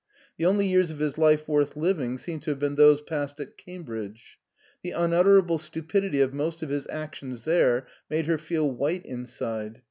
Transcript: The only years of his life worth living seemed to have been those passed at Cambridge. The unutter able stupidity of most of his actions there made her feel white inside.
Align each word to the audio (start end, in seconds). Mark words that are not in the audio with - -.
The 0.37 0.47
only 0.47 0.65
years 0.65 0.89
of 0.89 0.97
his 0.97 1.19
life 1.19 1.47
worth 1.47 1.75
living 1.75 2.17
seemed 2.17 2.41
to 2.41 2.49
have 2.49 2.57
been 2.57 2.73
those 2.73 3.03
passed 3.03 3.39
at 3.39 3.55
Cambridge. 3.55 4.39
The 4.81 4.93
unutter 4.95 5.37
able 5.37 5.59
stupidity 5.59 6.21
of 6.21 6.33
most 6.33 6.63
of 6.63 6.69
his 6.69 6.87
actions 6.89 7.43
there 7.43 7.85
made 8.09 8.25
her 8.25 8.39
feel 8.39 8.67
white 8.71 9.05
inside. 9.05 9.77